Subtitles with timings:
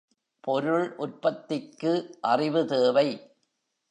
[0.39, 2.17] பொருள் உற்பத்திக்கு
[2.21, 3.07] அறிவு தேவை.